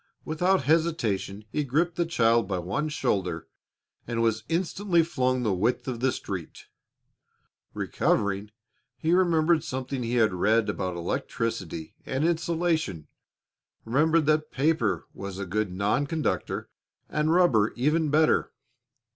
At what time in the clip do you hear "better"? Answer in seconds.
18.09-18.51